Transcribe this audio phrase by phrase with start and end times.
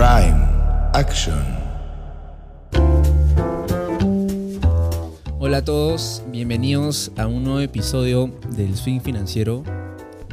[0.00, 0.48] Prime
[0.94, 1.38] Action.
[5.38, 9.62] Hola a todos, bienvenidos a un nuevo episodio del Swing Financiero,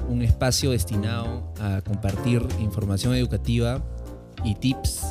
[0.08, 3.82] un espacio destinado a compartir información educativa
[4.46, 5.06] y tips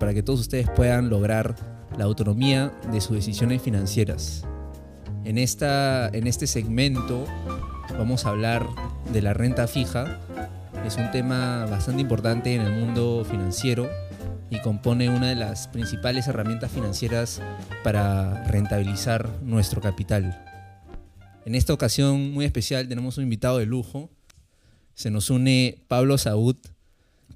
[0.00, 1.54] para que todos ustedes puedan lograr
[1.96, 4.42] la autonomía de sus decisiones financieras.
[5.22, 7.24] En, esta, en este segmento
[7.96, 8.66] vamos a hablar
[9.12, 10.18] de la renta fija.
[10.84, 13.88] Es un tema bastante importante en el mundo financiero
[14.50, 17.40] y compone una de las principales herramientas financieras
[17.84, 20.44] para rentabilizar nuestro capital.
[21.46, 24.10] En esta ocasión muy especial tenemos un invitado de lujo.
[24.94, 26.56] Se nos une Pablo Saúd.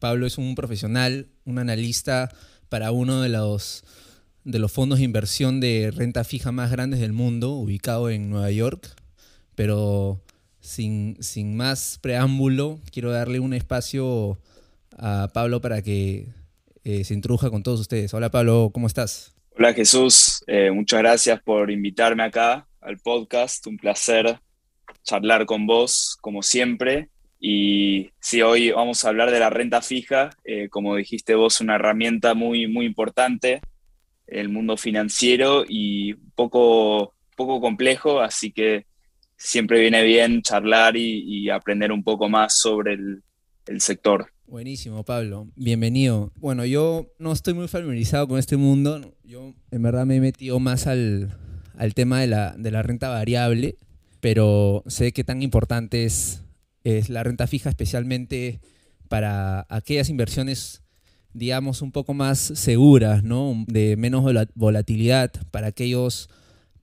[0.01, 2.34] Pablo es un profesional, un analista
[2.68, 3.84] para uno de los,
[4.42, 8.51] de los fondos de inversión de renta fija más grandes del mundo, ubicado en Nueva
[8.51, 8.90] York.
[9.54, 10.20] Pero
[10.66, 14.38] sin, sin más preámbulo, quiero darle un espacio
[14.98, 16.26] a Pablo para que
[16.84, 18.12] eh, se introduzca con todos ustedes.
[18.12, 19.34] Hola Pablo, ¿cómo estás?
[19.56, 23.66] Hola Jesús, eh, muchas gracias por invitarme acá al podcast.
[23.66, 24.40] Un placer
[25.02, 27.10] charlar con vos, como siempre.
[27.38, 31.76] Y sí, hoy vamos a hablar de la renta fija, eh, como dijiste vos, una
[31.76, 33.60] herramienta muy, muy importante
[34.26, 38.86] en el mundo financiero y poco, poco complejo, así que
[39.37, 43.23] siempre viene bien charlar y, aprender un poco más sobre el,
[43.80, 44.29] sector.
[44.46, 45.48] Buenísimo, Pablo.
[45.56, 46.32] Bienvenido.
[46.37, 49.14] Bueno, yo no estoy muy familiarizado con este mundo.
[49.24, 51.34] Yo en verdad me he metido más al,
[51.95, 53.76] tema de la, renta variable,
[54.20, 56.42] pero sé que tan importante es,
[56.84, 58.60] es la renta fija, especialmente
[59.09, 60.82] para aquellas inversiones,
[61.32, 63.64] digamos, un poco más seguras, ¿no?
[63.66, 66.31] De menos volatilidad, para aquellos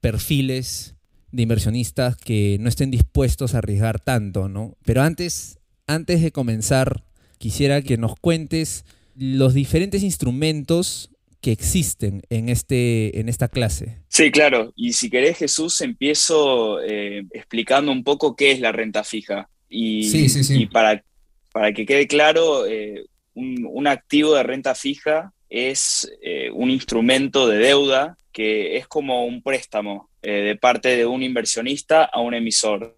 [0.02, 0.96] perfiles
[1.34, 4.78] de inversionistas que no estén dispuestos a arriesgar tanto, ¿no?
[4.86, 7.04] Pero antes, antes de comenzar,
[7.40, 11.10] quisiera que nos cuentes los diferentes instrumentos
[11.42, 13.98] que existen en, este, en esta clase.
[14.10, 14.74] Sí, claro.
[14.76, 19.50] Y si querés, Jesús, empiezo eh, explicando un poco qué es la renta fija.
[19.68, 20.62] Y, sí, sí, sí.
[20.62, 21.04] y para,
[21.52, 27.48] para, que quede claro, eh, un, un, activo de renta fija es eh, un instrumento
[27.48, 32.34] de deuda que es como un préstamo eh, de parte de un inversionista a un
[32.34, 32.96] emisor.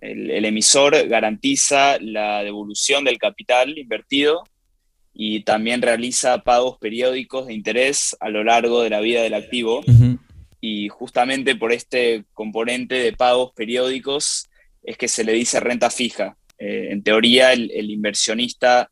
[0.00, 4.44] El, el, emisor garantiza la devolución del capital invertido
[5.12, 9.80] y también realiza pagos periódicos de interés a lo largo de la vida del activo.
[9.80, 10.18] Uh -huh.
[10.62, 14.48] Y justamente por este componente de pagos periódicos
[14.82, 16.38] es que se le dice renta fija.
[16.58, 18.90] Eh, en teoría, el, el, inversionista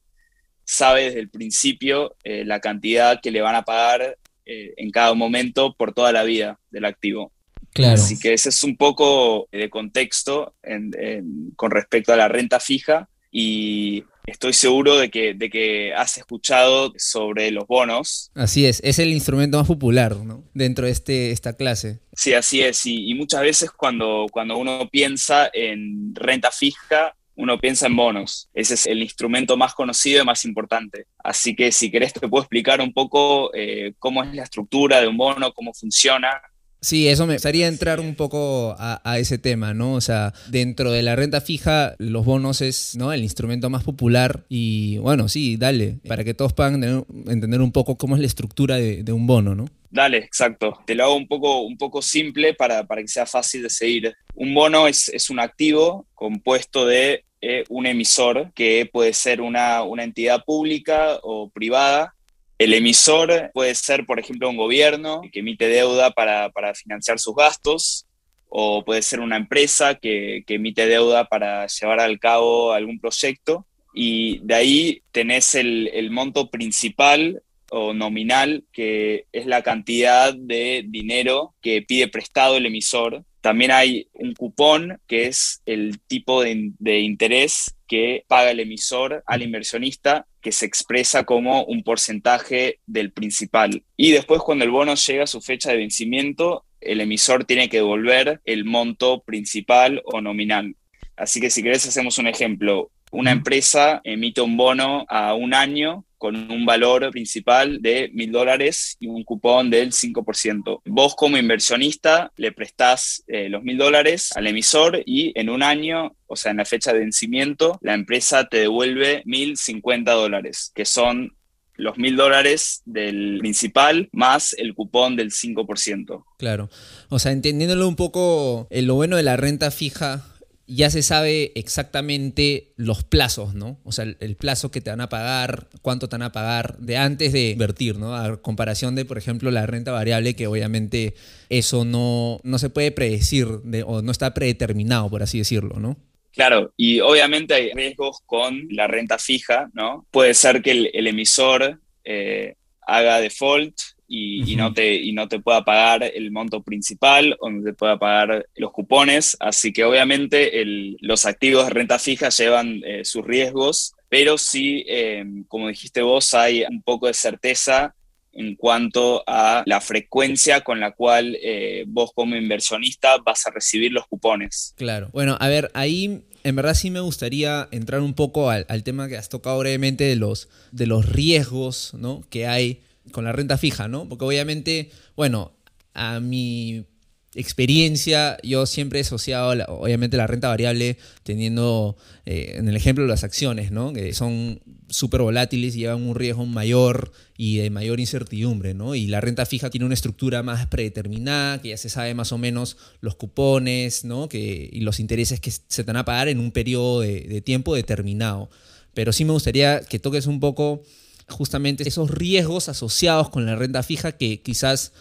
[0.64, 5.14] sabe desde el principio eh, la cantidad que le van a pagar eh, en cada
[5.14, 7.32] momento por toda la vida del activo.
[7.72, 7.94] Claro.
[7.94, 12.60] Así que ese es un poco de contexto en, en, con respecto a la renta
[12.60, 18.30] fija y estoy seguro de que, de que has escuchado sobre los bonos.
[18.34, 20.44] Así es, es el instrumento más popular ¿no?
[20.54, 21.98] dentro de este, esta clase.
[22.12, 22.86] Sí, así es.
[22.86, 28.48] Y, y muchas veces cuando, cuando uno piensa en renta fija, uno piensa en bonos.
[28.54, 31.06] Ese es el instrumento más conocido y más importante.
[31.22, 35.08] Así que si querés te puedo explicar un poco eh, cómo es la estructura de
[35.08, 36.40] un bono, cómo funciona.
[36.84, 39.94] Sí, eso me gustaría entrar un poco a, ese tema, ¿no?
[39.94, 43.10] O sea, dentro de la renta fija, los bonos es ¿no?
[43.14, 46.84] el instrumento más popular y bueno, sí, dale, para que todos puedan
[47.26, 49.64] entender un poco cómo es la estructura de, un bono, ¿no?
[49.94, 50.80] Dale, exacto.
[50.84, 54.14] Te lo hago un poco, un poco simple para, para que sea fácil de seguir.
[54.34, 59.82] Un bono es, es un activo compuesto de eh, un emisor que puede ser una,
[59.84, 62.14] una entidad pública o privada
[62.58, 67.34] el emisor puede ser, por ejemplo, un gobierno que emite deuda para, para financiar sus
[67.34, 68.06] gastos,
[68.48, 73.66] o puede ser una empresa que, que, emite deuda para llevar al cabo algún proyecto.
[73.92, 77.42] Y de ahí tenés el, el monto principal
[77.76, 83.24] o nominal, que es la cantidad de dinero que pide prestado el emisor.
[83.40, 89.24] También hay un cupón, que es el tipo de, de interés que paga el emisor
[89.26, 93.82] al inversionista que se expresa como un porcentaje del principal.
[93.96, 97.78] Y después cuando el bono llega a su fecha de vencimiento, el emisor tiene que
[97.78, 100.76] devolver el monto principal o nominal.
[101.16, 102.90] Así que si querés hacemos un ejemplo.
[103.14, 108.96] Una empresa emite un bono a un año con un valor principal de mil dólares
[108.98, 110.80] y un cupón del 5%.
[110.84, 116.16] Vos como inversionista le prestás eh, los mil dólares al emisor y en un año,
[116.26, 120.84] o sea, en la fecha de vencimiento, la empresa te devuelve mil cincuenta dólares, que
[120.84, 121.36] son
[121.76, 126.24] los mil dólares del principal más el cupón del 5%.
[126.38, 126.68] Claro.
[127.10, 130.33] O sea, entendiéndolo un poco, lo bueno de la renta fija
[130.66, 133.78] ya se sabe exactamente los plazos, ¿no?
[133.84, 136.96] O sea, el, plazo que te van a pagar, cuánto te van a pagar de
[136.96, 138.14] antes de invertir, ¿no?
[138.14, 141.14] A comparación de, por ejemplo, la renta variable, que obviamente
[141.50, 143.46] eso no, no se puede predecir
[143.86, 145.96] o no está predeterminado, por así decirlo, ¿no?
[146.32, 150.06] Claro, y obviamente hay riesgos con la renta fija, ¿no?
[150.10, 152.56] Puede ser que el, emisor eh,
[152.86, 153.74] haga default
[154.16, 157.98] y, no te, y no te pueda pagar el monto principal o no te pueda
[157.98, 159.36] pagar los cupones.
[159.40, 160.52] Así que obviamente
[161.00, 166.34] los activos de renta fija llevan eh, sus riesgos, pero sí, eh, como dijiste vos,
[166.34, 167.94] hay un poco de certeza
[168.32, 173.92] en cuanto a la frecuencia con la cual eh, vos como inversionista vas a recibir
[173.92, 174.74] los cupones.
[174.76, 175.08] Claro.
[175.12, 179.16] Bueno, a ver, ahí en verdad sí me gustaría entrar un poco al, tema que
[179.16, 182.24] has tocado brevemente de los, de los riesgos ¿no?
[182.28, 182.80] que hay
[183.12, 184.08] con la renta fija, ¿no?
[184.08, 185.52] Porque obviamente, bueno,
[185.92, 186.86] a mi
[187.34, 191.96] experiencia, yo siempre he asociado, obviamente, la renta variable teniendo,
[192.26, 193.92] eh, en el ejemplo, las acciones, ¿no?
[193.92, 198.94] Que son súper volátiles y llevan un riesgo mayor y de mayor incertidumbre, ¿no?
[198.94, 202.38] Y la renta fija tiene una estructura más predeterminada, que ya se sabe más o
[202.38, 204.28] menos los cupones, ¿no?
[204.28, 207.74] Que, y los intereses que se te van a pagar en un periodo de tiempo
[207.74, 208.48] determinado.
[208.94, 210.82] Pero sí me gustaría que toques un poco
[211.28, 214.92] justamente esos riesgos asociados con la renta fija que quizás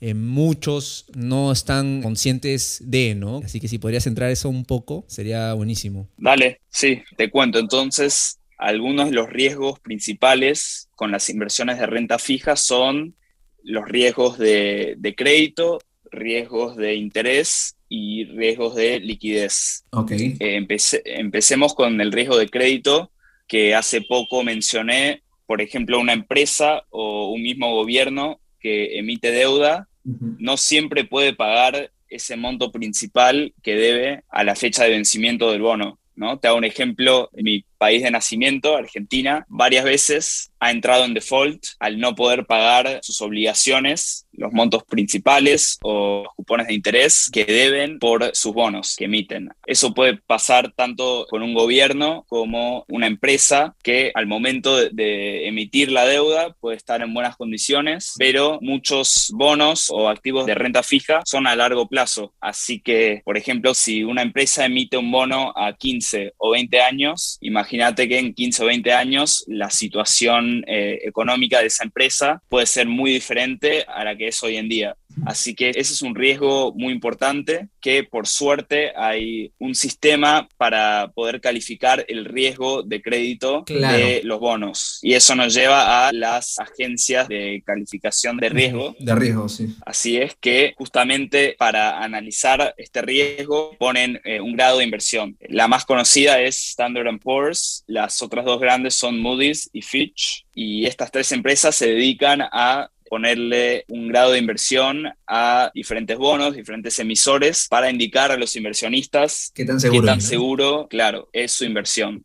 [0.00, 3.40] eh, muchos no están conscientes de, ¿no?
[3.44, 6.08] Así que si podrías entrar eso un poco, sería buenísimo.
[6.16, 7.60] Dale, sí, te cuento.
[7.60, 13.14] Entonces, algunos de los riesgos principales con las inversiones de renta fija son
[13.62, 15.80] los riesgos de, crédito,
[16.10, 19.84] riesgos de interés y riesgos de liquidez.
[19.90, 20.12] Ok.
[20.12, 20.66] Eh,
[21.04, 23.12] empecemos con el riesgo de crédito,
[23.46, 29.88] que hace poco mencioné, por ejemplo, una empresa o un mismo gobierno que emite deuda
[30.04, 35.62] no siempre puede pagar ese monto principal que debe a la fecha de vencimiento del
[35.62, 35.98] bono.
[36.14, 36.38] ¿no?
[36.38, 41.14] Te hago un ejemplo, en mi país de nacimiento, Argentina, varias veces ha entrado en
[41.14, 47.30] default al no poder pagar sus obligaciones, los montos principales o los cupones de interés
[47.32, 49.48] que deben por sus bonos que emiten.
[49.66, 55.90] Eso puede pasar tanto con un gobierno como una empresa que al momento de, emitir
[55.90, 61.22] la deuda puede estar en buenas condiciones, pero muchos bonos o activos de renta fija
[61.24, 62.32] son a largo plazo.
[62.40, 67.38] Así que, por ejemplo, si una empresa emite un bono a 15 o 20 años,
[67.40, 72.66] imagínate que en 15 o 20 años la situación eh, económica de esa empresa puede
[72.66, 74.96] ser muy diferente a la que es hoy en día.
[75.26, 81.10] Así que ese es un riesgo muy importante que por suerte hay un sistema para
[81.14, 84.98] poder calificar el riesgo de crédito de los bonos.
[85.02, 88.96] Y eso nos lleva a las agencias de calificación de riesgo.
[88.98, 89.74] De riesgo, sí.
[89.84, 95.36] Así es que justamente para analizar este riesgo ponen eh, un grado de inversión.
[95.40, 100.46] La más conocida es Standard Poor's, las otras dos grandes son Moody's y Fitch.
[100.54, 106.56] Y estas tres empresas se dedican a ponerle un grado de inversión a diferentes bonos,
[106.56, 111.66] diferentes emisores, para indicar a los inversionistas qué tan seguro, tan seguro claro, es su
[111.66, 112.24] inversión.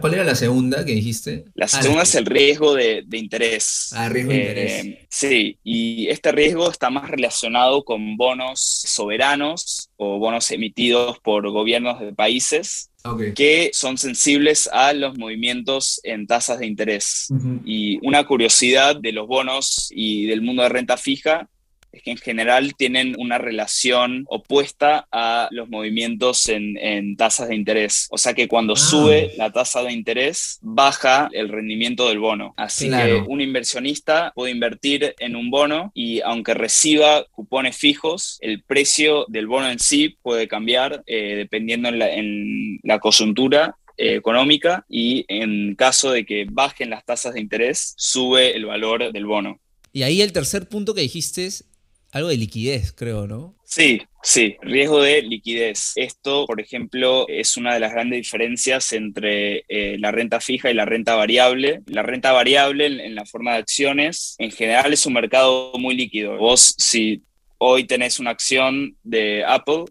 [0.00, 1.46] ¿Cuál era la segunda que dijiste?
[1.54, 3.90] La ah, segunda es el riesgo de, interés.
[3.92, 4.84] Ah, riesgo de interés.
[4.84, 11.50] Eh, sí, y este riesgo está más relacionado con bonos soberanos o bonos emitidos por
[11.50, 12.89] gobiernos de países
[13.34, 17.28] que son sensibles a los movimientos en tasas de interés.
[17.64, 21.48] Y una curiosidad de los bonos y del mundo de renta fija
[21.92, 28.06] es que en general tienen una relación opuesta a los movimientos en, tasas de interés.
[28.10, 28.76] O sea que cuando ah.
[28.76, 32.54] sube la tasa de interés, baja el rendimiento del bono.
[32.56, 38.62] Así que un inversionista puede invertir en un bono y aunque reciba cupones fijos, el
[38.62, 45.24] precio del bono en sí puede cambiar eh, dependiendo en la, coyuntura eh, económica y
[45.28, 49.58] en caso de que bajen las tasas de interés, sube el valor del bono.
[49.92, 51.69] Y ahí el tercer punto que dijiste es
[52.12, 53.56] algo de liquidez, creo, ¿no?
[53.64, 55.92] Sí, sí, riesgo de liquidez.
[55.94, 60.74] Esto, por ejemplo, es una de las grandes diferencias entre eh, la renta fija y
[60.74, 61.82] la renta variable.
[61.86, 66.36] La renta variable en, la forma de acciones, en general es un mercado muy líquido.
[66.36, 67.22] Vos, si
[67.58, 69.84] hoy tenés una acción de Apple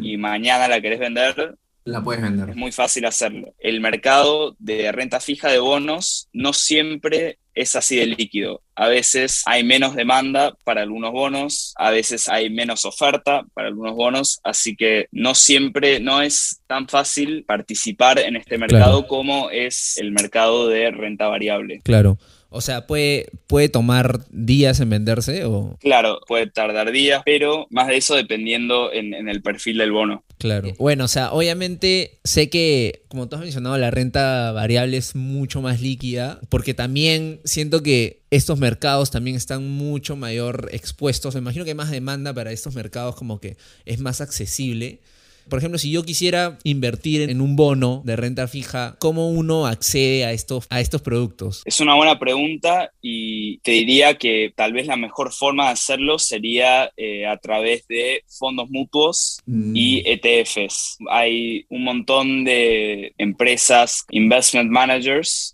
[0.00, 2.48] y mañana la querés vender, la puedes vender.
[2.48, 3.54] Es muy fácil hacerlo.
[3.58, 8.62] El mercado de renta fija de bonos no siempre es así de líquido.
[8.76, 13.94] A veces hay menos demanda para algunos bonos, a veces hay menos oferta para algunos
[13.94, 19.96] bonos, así que no siempre, no es tan fácil participar en este mercado como es
[19.98, 21.80] el mercado de renta variable.
[21.84, 22.18] Claro.
[22.54, 25.76] O sea, ¿puede, puede tomar días en venderse o...?
[25.80, 30.24] Claro, puede tardar días, pero más de eso dependiendo en, en el perfil del bono.
[30.38, 30.72] Claro.
[30.78, 35.62] Bueno, o sea, obviamente sé que, como tú has mencionado, la renta variable es mucho
[35.62, 41.34] más líquida, porque también siento que estos mercados también están mucho mayor expuestos.
[41.34, 45.00] Me imagino que hay más demanda para estos mercados, como que es más accesible.
[45.48, 50.24] Por ejemplo, si yo quisiera invertir en un bono de renta fija, ¿cómo uno accede
[50.24, 51.62] a estos, a estos productos?
[51.64, 56.18] Es una buena pregunta y te diría que tal vez la mejor forma de hacerlo
[56.18, 59.76] sería eh, a través de fondos mutuos Mm.
[59.76, 60.96] y ETFs.
[61.10, 65.53] Hay un montón de empresas, investment managers,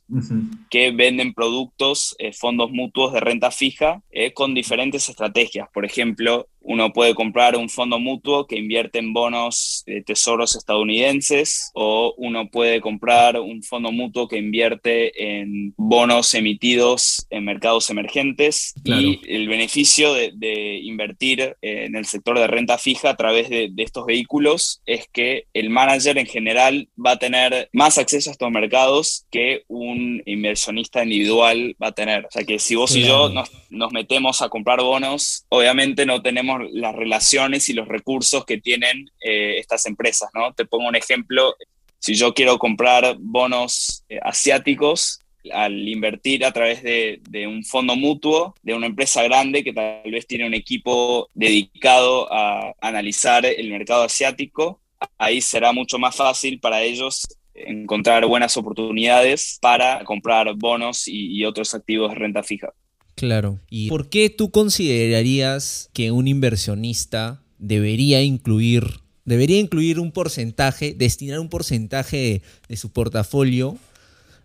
[0.70, 5.68] Que venden productos, eh, fondos mutuos de renta fija eh, con diferentes estrategias.
[5.72, 11.70] Por ejemplo, uno puede comprar un fondo mutuo que invierte en bonos de tesoros estadounidenses
[11.74, 18.74] o uno puede comprar un fondo mutuo que invierte en bonos emitidos en mercados emergentes.
[18.84, 19.02] Claro.
[19.02, 23.48] Y el beneficio de, de invertir eh, en el sector de renta fija a través
[23.48, 28.30] de, de estos vehículos es que el manager en general va a tener más acceso
[28.30, 32.26] a estos mercados que un inversionista individual va a tener.
[32.26, 33.28] O sea que si vos y Claro.
[33.28, 38.44] yo nos, nos metemos a comprar bonos, obviamente no tenemos las relaciones y los recursos
[38.44, 40.52] que tienen eh, estas empresas, ¿no?
[40.52, 41.54] Te pongo un ejemplo.
[41.98, 45.20] Si yo quiero comprar bonos eh, asiáticos,
[45.52, 50.02] al invertir a través de, de un fondo mutuo de una empresa grande que tal
[50.10, 54.80] vez tiene un equipo dedicado a analizar el mercado asiático,
[55.16, 57.26] ahí será mucho más fácil para ellos
[57.66, 62.72] encontrar buenas oportunidades para comprar bonos y, otros activos de renta fija.
[63.14, 63.58] Claro.
[63.68, 71.40] ¿Y por qué tú considerarías que un inversionista debería incluir, debería incluir un porcentaje, destinar
[71.40, 73.78] un porcentaje de su portafolio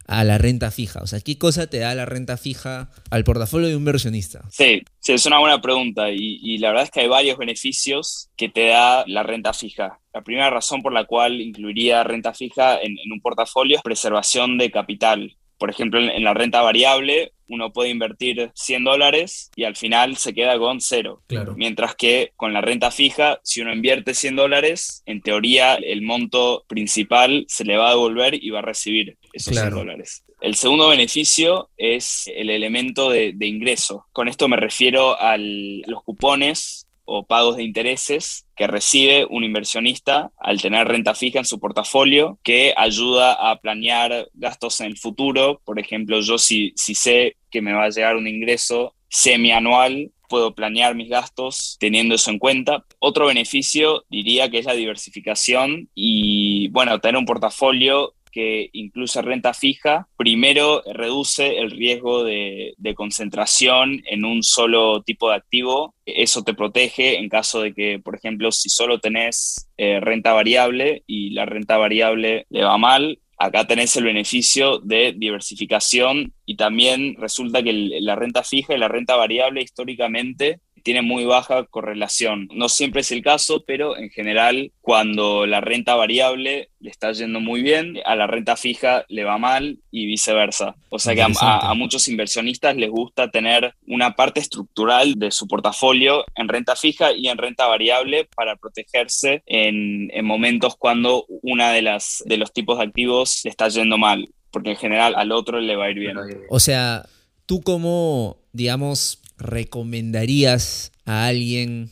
[0.08, 1.02] a la renta fija?
[1.02, 4.42] O sea, ¿qué cosa te da la renta fija al portafolio de un inversionista?
[4.52, 8.30] Sí, sí, es una buena pregunta y, y la verdad es que hay varios beneficios
[8.36, 10.00] que te da la renta fija.
[10.14, 14.58] La primera razón por la cual incluiría renta fija en, en un portafolio es preservación
[14.58, 15.36] de capital.
[15.58, 20.18] Por ejemplo, en, en la renta variable uno puede invertir 100 dólares y al final
[20.18, 21.22] se queda con cero.
[21.28, 21.54] Claro.
[21.56, 26.66] Mientras que con la renta fija, si uno invierte 100 dólares, en teoría el monto
[26.68, 29.78] principal se le va a devolver y va a recibir esos Claro.
[29.78, 30.24] 100 dólares.
[30.42, 34.06] El segundo beneficio es el elemento de, de ingreso.
[34.12, 40.32] Con esto me refiero a los cupones o pagos de intereses que recibe un inversionista
[40.40, 45.62] al tener renta fija en su portafolio, que ayuda a planear gastos en el futuro.
[45.64, 50.56] Por ejemplo, yo si, si sé que me va a llegar un ingreso semianual, puedo
[50.56, 52.86] planear mis gastos teniendo eso en cuenta.
[53.00, 59.54] Otro beneficio diría que es la diversificación y, bueno, tener un portafolio que incluye renta
[59.54, 65.96] fija, primero reduce el riesgo de, concentración en un solo tipo de activo.
[66.06, 71.04] Eso te protege en caso de que, por ejemplo, si solo tenés eh, renta variable
[71.08, 77.16] y la renta variable le va mal, acá tenés el beneficio de diversificación y también
[77.18, 82.48] resulta que la renta fija y la renta variable históricamente tiene muy baja correlación.
[82.54, 87.40] No siempre es el caso, pero en general cuando la renta variable le está yendo
[87.40, 90.76] muy bien, a la renta fija le va mal y viceversa.
[90.90, 95.32] O sea que a, a, a, muchos inversionistas les gusta tener una parte estructural de
[95.32, 101.26] su portafolio en renta fija y en renta variable para protegerse en, en momentos cuando
[101.42, 105.16] una de, las, de los tipos de activos le está yendo mal, porque en general
[105.16, 106.16] al otro le va a ir bien.
[106.52, 107.08] O sea,
[107.48, 111.90] tú como, digamos, recomendarías a alguien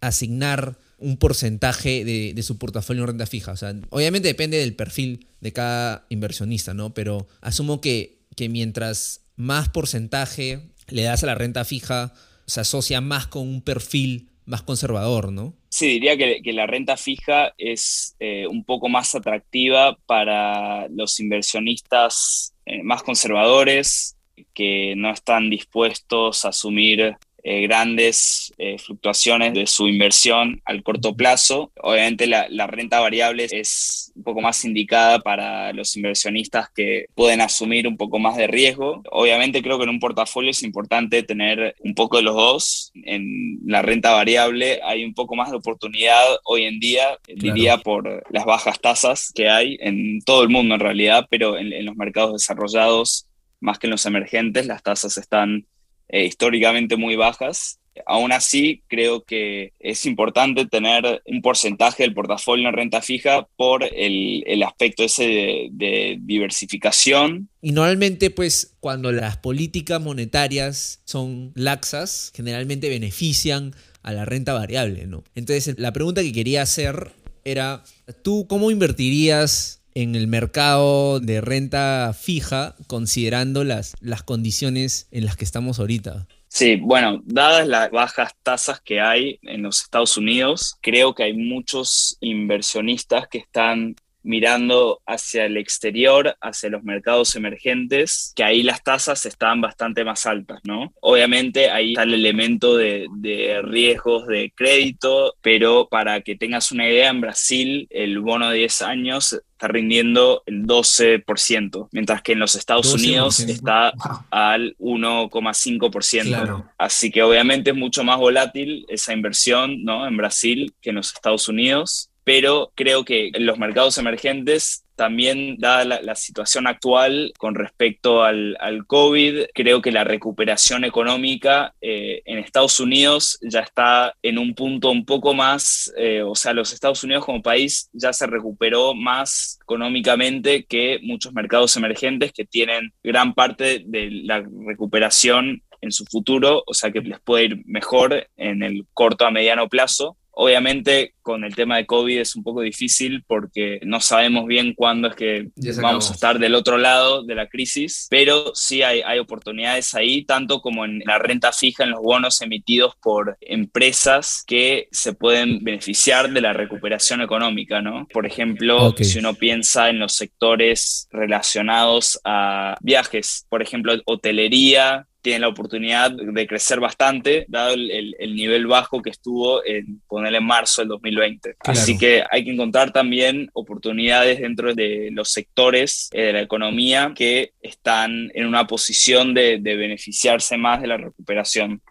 [0.00, 3.52] asignar un porcentaje de, su portafolio en renta fija?
[3.52, 6.94] O sea, obviamente depende del perfil de cada inversionista, ¿no?
[6.94, 12.12] Pero asumo que, que mientras más porcentaje le das a la renta fija,
[12.46, 15.54] se asocia más con un perfil más conservador, ¿no?
[15.68, 21.20] Sí, diría que, que la renta fija es eh, un poco más atractiva para los
[21.20, 24.17] inversionistas eh, más conservadores
[24.58, 31.14] que no están dispuestos a asumir eh, grandes eh, fluctuaciones de su inversión al corto
[31.14, 31.70] plazo.
[31.80, 37.40] Obviamente la, la, renta variable es un poco más indicada para los inversionistas que pueden
[37.40, 39.04] asumir un poco más de riesgo.
[39.12, 42.90] Obviamente creo que en un portafolio es importante tener un poco de los dos.
[43.04, 47.40] En la renta variable hay un poco más de oportunidad hoy en día, claro.
[47.40, 51.72] diría por las bajas tasas que hay en todo el mundo en realidad, pero en,
[51.72, 53.27] en los mercados desarrollados
[53.60, 55.66] más que en los emergentes, las tasas están
[56.08, 57.80] eh, históricamente muy bajas.
[58.06, 63.82] Aún así, creo que es importante tener un porcentaje del portafolio en renta fija por
[63.82, 67.48] el, el aspecto ese de, de, diversificación.
[67.60, 75.06] Y normalmente, pues, cuando las políticas monetarias son laxas, generalmente benefician a la renta variable,
[75.06, 75.24] ¿no?
[75.34, 77.10] Entonces, la pregunta que quería hacer
[77.44, 77.82] era,
[78.22, 85.36] ¿tú cómo invertirías en el mercado de renta fija considerando las, las condiciones en las
[85.36, 86.26] que estamos ahorita?
[86.48, 91.34] Sí, bueno, dadas las bajas tasas que hay en los Estados Unidos, creo que hay
[91.34, 98.82] muchos inversionistas que están mirando hacia el exterior, hacia los mercados emergentes, que ahí las
[98.82, 100.92] tasas están bastante más altas, ¿no?
[101.00, 106.88] Obviamente ahí está el elemento de, de, riesgos de crédito, pero para que tengas una
[106.88, 112.38] idea, en Brasil el bono de 10 años está rindiendo el 12%, mientras que en
[112.38, 112.94] los Estados 12%.
[112.94, 114.18] Unidos está wow.
[114.30, 116.22] al 1,5%.
[116.28, 116.64] Claro.
[116.78, 120.06] Así que obviamente es mucho más volátil esa inversión ¿no?
[120.06, 126.02] en Brasil que en los Estados Unidos pero creo que los mercados emergentes también, dada
[126.02, 132.36] la, situación actual con respecto al, al, COVID, creo que la recuperación económica eh, en
[132.36, 137.02] Estados Unidos ya está en un punto un poco más, eh, o sea, los Estados
[137.02, 143.32] Unidos como país ya se recuperó más económicamente que muchos mercados emergentes que tienen gran
[143.32, 148.62] parte de la recuperación en su futuro, o sea que les puede ir mejor en
[148.62, 150.17] el corto a mediano plazo.
[150.40, 155.08] Obviamente con el tema de COVID es un poco difícil porque no sabemos bien cuándo
[155.08, 155.48] es que
[155.82, 160.24] vamos a estar del otro lado de la crisis, pero sí hay, hay, oportunidades ahí,
[160.24, 165.58] tanto como en la renta fija, en los bonos emitidos por empresas que se pueden
[165.64, 168.06] beneficiar de la recuperación económica, ¿no?
[168.06, 169.06] Por ejemplo, okay.
[169.06, 176.12] si uno piensa en los sectores relacionados a viajes, por ejemplo, hotelería, tiene la oportunidad
[176.12, 180.82] de crecer bastante, dado el, el, el, nivel bajo que estuvo en ponerle en marzo
[180.82, 181.56] del 2020.
[181.58, 181.78] Claro.
[181.78, 187.12] Así que hay que encontrar también oportunidades dentro de los sectores eh, de la economía
[187.16, 191.82] que están en una posición de, de beneficiarse más de la recuperación.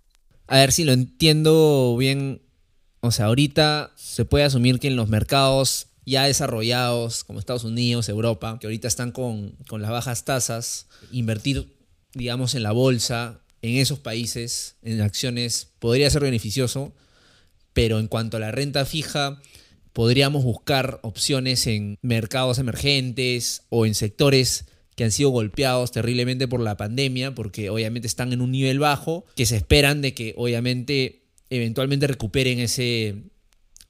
[0.48, 2.41] A ver si lo entiendo bien.
[3.01, 8.07] O sea, ahorita se puede asumir que en los mercados ya desarrollados, como Estados Unidos,
[8.07, 11.76] Europa, que ahorita están con, con las bajas tasas, invertir
[12.13, 16.93] digamos, en la bolsa, en esos países, en acciones, podría ser beneficioso,
[17.73, 19.41] pero en cuanto a la renta fija,
[19.93, 26.60] podríamos buscar opciones en mercados emergentes o en sectores que han sido golpeados terriblemente por
[26.60, 31.23] la pandemia, porque obviamente están en un nivel bajo, que se esperan de que obviamente
[31.49, 33.15] eventualmente recuperen ese,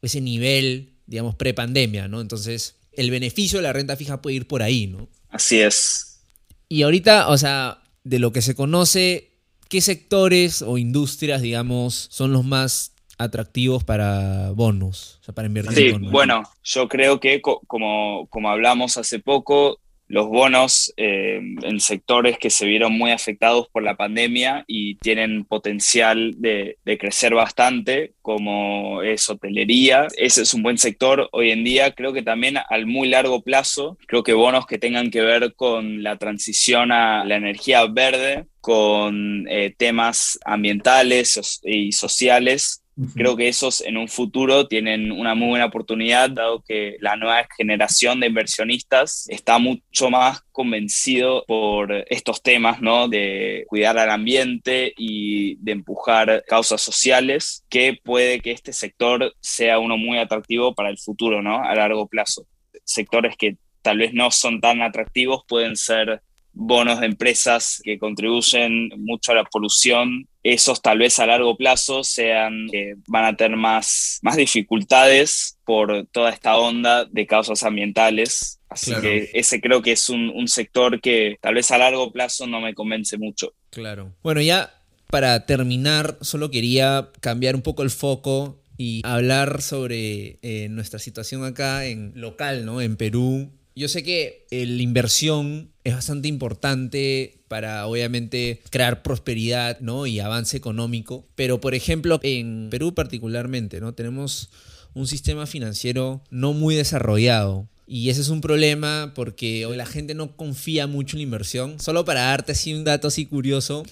[0.02, 2.20] ese nivel, digamos, pre-pandemia, ¿no?
[2.20, 5.08] Entonces, el beneficio de la renta fija puede ir por ahí, ¿no?
[5.30, 6.20] Así es.
[6.68, 9.32] Y ahorita, o sea, de lo que se conoce,
[9.70, 15.20] ¿qué sectores o industrias, digamos, son los más atractivos para bonos?
[15.22, 16.12] O sea, para invertir sí, en bonos.
[16.12, 22.38] bueno, yo creo que co como, como hablamos hace poco, los bonos eh, en sectores
[22.38, 29.04] que se vieron muy afectados por la pandemia y tienen potencial de, crecer bastante, como
[29.04, 30.08] es hotelería.
[30.17, 31.91] Ese es un buen sector hoy en día.
[31.91, 36.02] Creo que también al muy largo plazo, creo que bonos que tengan que ver con
[36.02, 42.82] la transición a la energía verde, con eh, temas ambientales y sociales,
[43.14, 47.48] Creo que esos en un futuro tienen una muy buena oportunidad, dado que la nueva
[47.56, 53.08] generación de inversionistas está mucho más convencido por estos temas, ¿no?
[53.08, 59.78] De cuidar al ambiente y de empujar causas sociales, que puede que este sector sea
[59.78, 61.64] uno muy atractivo para el futuro, ¿no?
[61.64, 62.48] A largo plazo.
[62.84, 68.90] Sectores que tal vez no son tan atractivos pueden ser bonos de empresas que contribuyen
[68.98, 73.58] mucho a la polución, esos tal vez a largo plazo sean que van a tener
[73.58, 78.60] más, más dificultades por toda esta onda de causas ambientales.
[78.70, 79.04] Así claro.
[79.04, 82.62] que ese creo que es un, un sector que tal vez a largo plazo no
[82.62, 83.54] me convence mucho.
[83.72, 84.14] Claro.
[84.24, 84.74] Bueno, ya
[85.10, 91.44] para terminar, solo quería cambiar un poco el foco y hablar sobre eh, nuestra situación
[91.44, 92.82] acá en local, ¿no?
[92.82, 100.06] En Perú, yo sé que la inversión es bastante importante para obviamente crear prosperidad ¿no?
[100.06, 103.93] y avance económico, pero por ejemplo en Perú particularmente ¿no?
[103.93, 104.50] tenemos
[104.93, 107.69] un sistema financiero no muy desarrollado.
[107.88, 111.80] Y ese es un problema porque la gente no confía mucho en la inversión.
[111.80, 113.86] Solo para darte así un dato así curioso,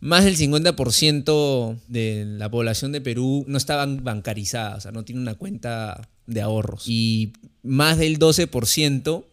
[0.00, 5.20] más del 50% de la población de Perú no está bancarizada, o sea, no tiene
[5.20, 6.88] una cuenta de ahorros.
[6.88, 9.24] Y más del 12%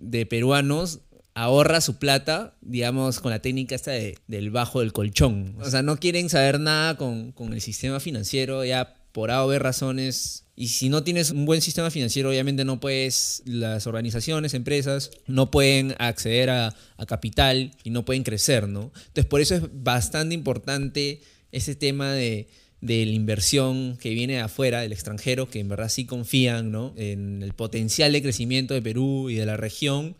[0.00, 1.00] de peruanos
[1.34, 5.56] ahorra su plata, digamos, con la técnica esta del bajo del colchón.
[5.60, 9.48] O sea, no quieren saber nada con, con el sistema financiero, ya por A o
[9.48, 10.44] B razones.
[10.54, 15.50] Y si no tienes un buen sistema financiero, obviamente no puedes, las organizaciones, empresas, no
[15.50, 18.92] pueden acceder a, a capital y no pueden crecer, ¿no?
[18.94, 22.48] Entonces, por eso es bastante importante ese tema de,
[22.82, 26.92] de la inversión que viene de afuera, del extranjero, que en verdad sí confían ¿no?
[26.96, 30.16] en el potencial de crecimiento de Perú y de la región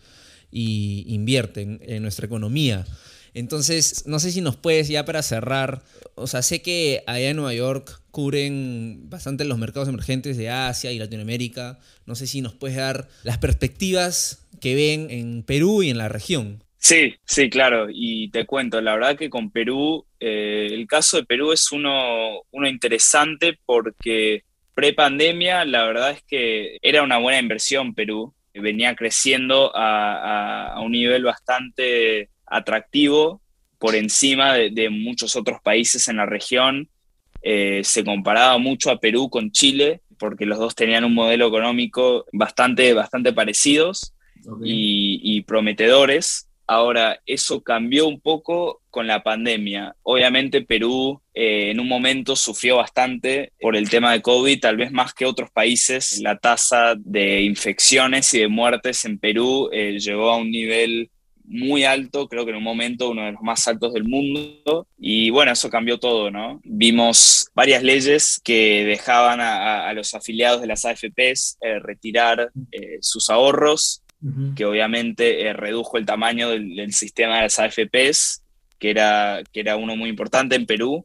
[0.52, 2.84] y invierten en nuestra economía.
[3.34, 5.82] Entonces, no sé si nos puedes ya para cerrar,
[6.14, 10.92] o sea, sé que allá en Nueva York cubren bastante los mercados emergentes de Asia
[10.92, 15.88] y Latinoamérica, no sé si nos puedes dar las perspectivas que ven en Perú y
[15.88, 16.62] en la región.
[16.76, 21.24] Sí, sí, claro, y te cuento, la verdad que con Perú, eh, el caso de
[21.24, 24.42] Perú es uno, uno interesante porque
[24.74, 31.24] pre-pandemia, la verdad es que era una buena inversión Perú, venía creciendo a, un nivel
[31.24, 33.40] bastante atractivo
[33.78, 36.88] por encima de, muchos otros países en la región.
[37.42, 42.26] Eh, se comparaba mucho a Perú con Chile, porque los dos tenían un modelo económico
[42.32, 44.14] bastante, bastante parecidos
[44.62, 46.48] y, prometedores.
[46.72, 49.94] Ahora, eso cambió un poco con la pandemia.
[50.02, 54.90] Obviamente Perú eh, en un momento sufrió bastante por el tema de COVID, tal vez
[54.90, 56.18] más que otros países.
[56.22, 61.10] La tasa de infecciones y de muertes en Perú eh, llegó a un nivel
[61.44, 64.86] muy alto, creo que en un momento uno de los más altos del mundo.
[64.96, 66.58] Y bueno, eso cambió todo, ¿no?
[66.64, 72.50] Vimos varias leyes que dejaban a, los afiliados de las AFPs eh, retirar
[73.02, 74.01] sus ahorros
[74.54, 78.42] que obviamente eh, redujo el tamaño del, sistema de las AFPs,
[78.78, 81.04] que era, que era uno muy importante en Perú.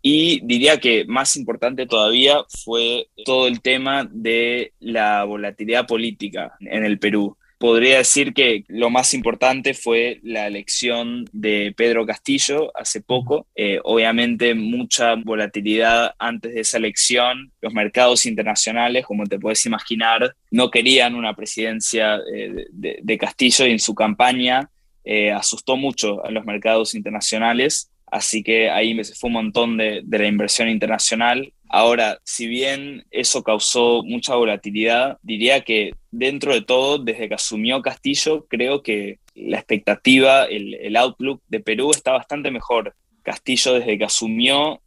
[0.00, 6.84] Y diría que más importante todavía fue todo el tema de la volatilidad política en
[6.84, 13.00] el Perú podría decir que lo más importante fue la elección de Pedro Castillo hace
[13.00, 13.46] poco.
[13.56, 17.52] Eh, obviamente mucha volatilidad antes de esa elección.
[17.60, 23.72] Los mercados internacionales, como te puedes imaginar, no querían una presidencia eh, de, Castillo y
[23.72, 24.70] en su campaña
[25.04, 27.90] eh, asustó mucho a los mercados internacionales.
[28.06, 33.42] Así que ahí fue un montón de, de la inversión internacional Ahora, si bien eso
[33.42, 39.58] causó mucha volatilidad, diría que dentro de todo, desde que asumió Castillo, creo que la
[39.58, 42.94] expectativa, el, outlook de Perú está bastante mejor.
[43.22, 44.80] Castillo desde que asumió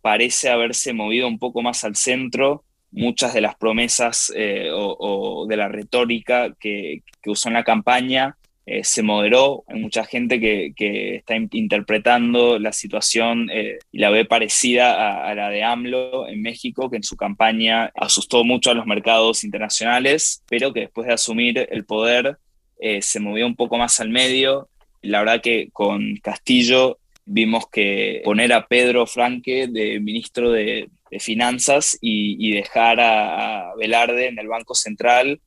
[0.00, 2.64] parece haberse movido un poco más al centro.
[2.90, 8.37] Muchas de las promesas eh, o, de la retórica que, que usó en la campaña
[8.70, 9.64] eh, se moderó.
[9.66, 15.48] Hay mucha gente que, está interpretando la situación eh, y la ve parecida a, la
[15.48, 20.74] de AMLO en México, que en su campaña asustó mucho a los mercados internacionales, pero
[20.74, 22.36] que después de asumir el poder
[22.78, 24.68] eh, se movió un poco más al medio.
[25.00, 31.96] La verdad que con Castillo vimos que poner a Pedro Franque de ministro de, Finanzas
[32.02, 35.40] y, dejar a, a Velarde en el Banco Central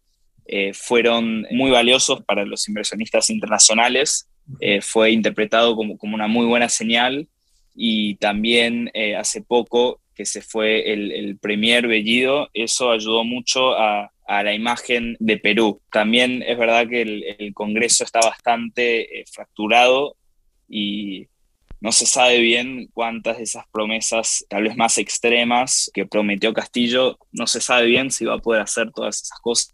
[0.45, 4.27] eh, fueron muy valiosos para los inversionistas internacionales.
[4.59, 7.27] Eh, fue interpretado como, como, una muy buena señal
[7.73, 13.77] y también eh, hace poco que se fue el, el Premier Bellido, eso ayudó mucho
[13.77, 15.81] a, a, la imagen de Perú.
[15.89, 20.17] También es verdad que el, el Congreso está bastante fracturado
[20.67, 21.27] y
[21.79, 27.17] no se sabe bien cuántas de esas promesas, tal vez más extremas, que prometió Castillo,
[27.31, 29.73] no se sabe bien si va a poder hacer todas esas cosas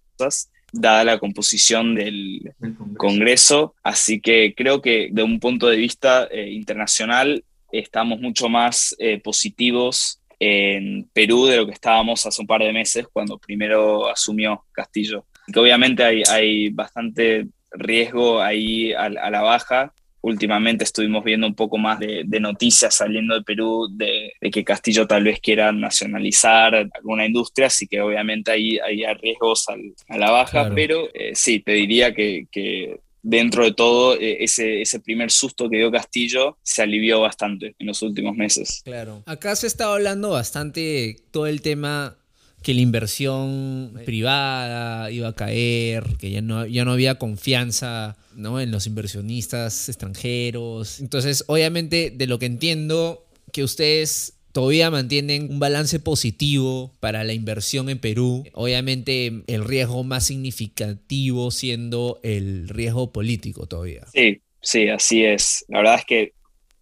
[0.79, 2.53] dada la composición del
[2.97, 3.75] Congreso.
[3.83, 9.19] Así que creo que de un punto de vista eh, internacional estamos mucho más eh,
[9.19, 14.63] positivos en Perú de lo que estábamos hace un par de meses cuando primero asumió
[14.71, 15.25] Castillo.
[15.51, 21.77] Que obviamente hay, hay bastante riesgo ahí a la baja últimamente estuvimos viendo un poco
[21.77, 27.67] más de, noticias saliendo de Perú de, que Castillo tal vez quiera nacionalizar alguna industria,
[27.67, 29.65] así que obviamente ahí hay riesgos
[30.07, 34.99] a la baja, pero eh, sí, te diría que, dentro de todo, eh, ese, ese
[34.99, 38.81] primer susto que dio Castillo se alivió bastante en los últimos meses.
[38.85, 39.23] Claro.
[39.25, 42.17] Acá se estado hablando bastante todo el tema
[42.61, 48.59] que la inversión privada iba a caer, que ya no, ya no había confianza ¿no?
[48.59, 50.99] en los inversionistas extranjeros.
[50.99, 57.33] Entonces, obviamente, de lo que entiendo, que ustedes todavía mantienen un balance positivo para la
[57.33, 58.43] inversión en Perú.
[58.53, 64.05] Obviamente el riesgo más significativo siendo el riesgo político todavía.
[64.13, 65.63] Sí, sí, así es.
[65.67, 66.33] La verdad es que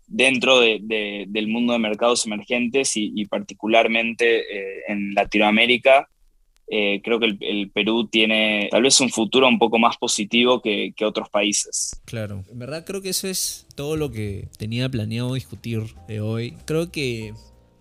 [0.08, 6.10] dentro del mundo de mercados emergentes y, particularmente eh, en Latinoamérica,
[6.68, 10.94] eh, creo que el, Perú tiene tal vez un futuro un poco más positivo que,
[10.96, 12.02] que, otros países.
[12.06, 16.56] Claro, en verdad creo que eso es todo lo que tenía planeado discutir de hoy.
[16.66, 17.34] Creo que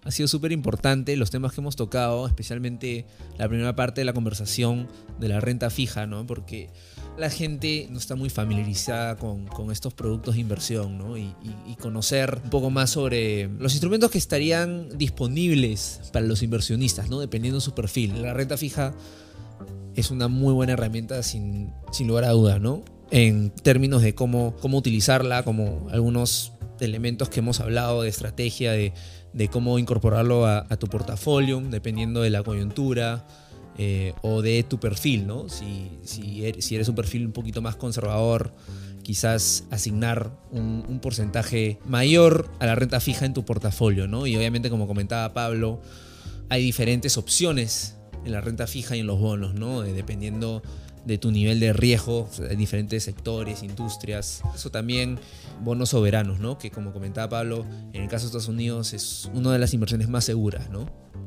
[0.05, 3.07] ha sido súper importante los temas que hemos tocado, especialmente
[3.39, 4.87] la primera parte de la conversación
[5.19, 6.27] de la renta fija, ¿no?
[6.27, 6.69] Porque
[7.17, 11.17] la gente no está muy familiarizada con, estos productos de inversión, ¿no?
[11.17, 11.35] Y,
[11.81, 17.21] conocer un poco más sobre los instrumentos que estarían disponibles para los inversionistas, ¿no?
[17.21, 18.23] Dependiendo de su perfil.
[18.23, 18.95] La renta fija
[19.95, 22.83] es una muy buena herramienta sin, lugar a dudas, ¿no?
[23.11, 28.93] En términos de cómo, utilizarla, como algunos elementos que hemos hablado de estrategia, de
[29.35, 33.27] de cómo incorporarlo a, tu portafolio, dependiendo de la coyuntura
[33.77, 35.49] eh, o de tu perfil, ¿no?
[35.49, 38.53] Si, si, eres, si, eres, un perfil un poquito más conservador,
[39.03, 44.27] quizás asignar un, porcentaje mayor a la renta fija en tu portafolio, ¿no?
[44.27, 45.81] Y obviamente, como comentaba Pablo,
[46.49, 49.83] hay diferentes opciones en la renta fija y en los bonos, ¿no?
[49.83, 50.63] dependiendo
[51.05, 54.43] de tu nivel de riesgo en diferentes sectores, industrias.
[54.55, 55.19] Eso también
[55.63, 56.59] bonos soberanos, ¿no?
[56.59, 60.09] Que como comentaba Pablo, en el caso de Estados Unidos es una de las inversiones
[60.09, 60.87] más seguras, ¿no?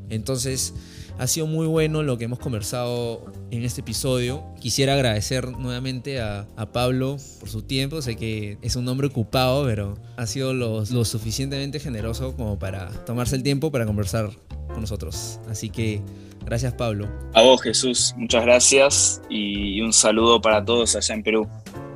[0.09, 0.73] Entonces,
[1.17, 4.43] ha sido muy bueno lo que hemos conversado en este episodio.
[4.59, 8.01] Quisiera agradecer nuevamente a, Pablo por su tiempo.
[8.01, 12.89] Sé que es un hombre ocupado, pero ha sido lo, lo suficientemente generoso como para
[13.05, 14.31] tomarse el tiempo para conversar
[14.67, 15.39] con nosotros.
[15.49, 16.01] Así que
[16.47, 17.09] Gracias, Pablo.
[17.33, 18.13] A vos, Jesús.
[18.15, 21.45] Muchas gracias y un saludo para todos allá en Perú.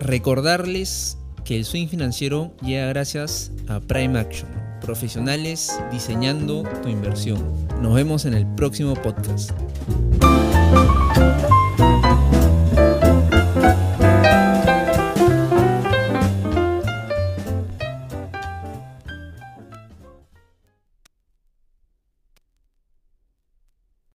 [0.01, 4.49] Recordarles que el swing financiero llega gracias a Prime Action,
[4.81, 7.43] profesionales diseñando tu inversión.
[7.81, 9.51] Nos vemos en el próximo podcast.